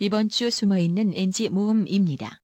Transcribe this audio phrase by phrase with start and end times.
[0.00, 2.40] 이번 주 숨어있는 NG 모음입니다.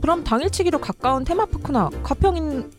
[0.00, 2.70] 그럼 당일치기로 가까운 테마파크나 가평인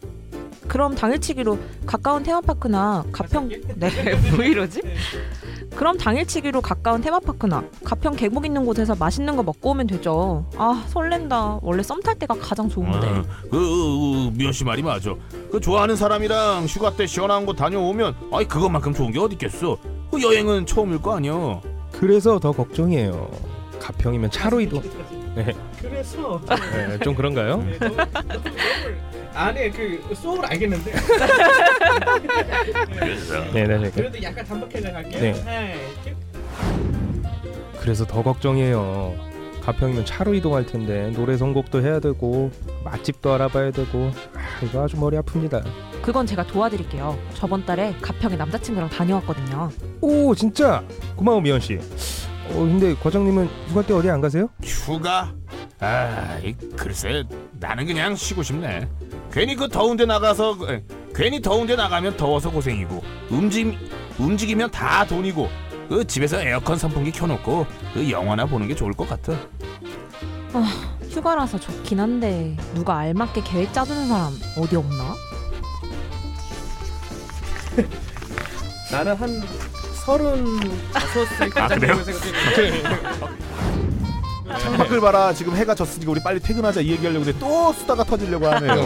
[0.67, 3.49] 그럼 당일치기로 가까운 테마파크나 가평
[3.79, 3.89] 네
[4.35, 4.81] 뭐 이러지?
[5.75, 10.45] 그럼 당일치기로 가까운 테마파크나 가평 계곡 있는 곳에서 맛있는 거 먹고 오면 되죠.
[10.57, 11.59] 아 설렌다.
[11.61, 13.07] 원래 썸 탈 때가 가장 좋은데.
[13.07, 13.57] 어, 그
[14.27, 15.13] 어, 미연 씨 말이 맞아.
[15.51, 19.77] 그 좋아하는 사람이랑 휴가 때 시원한 곳 다녀오면 아이 그것만큼 좋은 게 어디 있겠어.
[20.11, 21.59] 그 여행은 처음일 거 아니야.
[21.91, 23.29] 그래서 더 걱정이에요.
[23.79, 24.81] 가평이면 차로 이동.
[25.35, 27.57] 네, 그래서 네, 좀 그런가요?
[27.57, 27.79] 네,
[29.33, 30.91] 안에 그 소울 알겠는데
[32.05, 33.91] 그래서 네, 네, 네.
[33.91, 35.75] 그래도 약간 단박하게 갈게요 네.
[36.03, 36.11] 큐.
[37.79, 39.33] 그래서 더 걱정이에요.
[39.61, 42.51] 가평이면 차로 이동할 텐데 노래 선곡도 해야 되고
[42.83, 45.63] 맛집도 알아봐야 되고 아, 이거 아주 머리 아픕니다.
[46.01, 47.17] 그건 제가 도와드릴게요.
[47.33, 49.71] 저번 달에 가평에 남자친구랑 다녀왔거든요.
[50.01, 50.83] 오 진짜
[51.15, 51.75] 고마워 미연 씨.
[52.49, 54.49] 어 근데 과장님은 휴가 때 어디 안 가세요?
[54.61, 55.33] 휴가?
[55.79, 58.87] 아, 이, 글쎄 나는 그냥 쉬고 싶네.
[59.31, 60.83] 괜히 그 더운데 나가서 에,
[61.15, 63.77] 괜히 더운데 나가면 더워서 고생이고 움직
[64.17, 65.49] 움직이면 다 돈이고
[65.89, 69.33] 그 집에서 에어컨 선풍기 켜놓고 그 영화나 보는 게 좋을 것 같아.
[71.09, 75.15] 휴가라서 좋긴 한데 누가 알맞게 계획 짜주는 사람 어디 없나?
[78.91, 79.41] 나는 한
[80.05, 80.59] 서른
[80.91, 81.25] 다섯
[81.57, 81.95] 아, 그래요?
[84.59, 88.83] 창밖을 봐라 지금 해가 졌으니까 우리 빨리 퇴근하자 이 얘기하려고 했는데 또 수다가 터지려고 하네요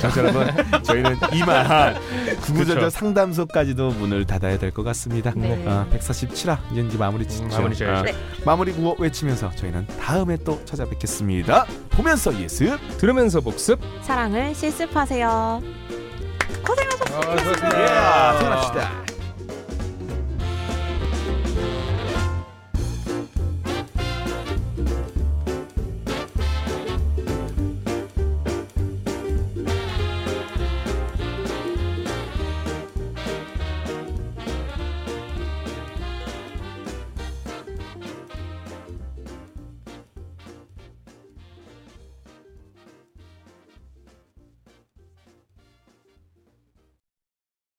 [0.00, 0.46] 자 여러분
[0.82, 1.94] 저희는 이만
[2.42, 2.90] 구구절절.
[2.90, 5.62] 상담소까지도 문을 닫아야 될 것 같습니다 네.
[5.66, 7.84] 아, 147화 이제 마무리 짓죠 음, 마무리.
[7.84, 8.14] 아, 네.
[8.44, 13.78] 마무리 구호 외치면서 저희는 다음에 또 찾아뵙겠습니다 보면서 예습 들으면서 복습.
[14.02, 15.62] 사랑을 실습하세요.
[16.66, 17.78] 고생하셨습니다.
[17.80, 19.11] 아, 예, 퇴근합시다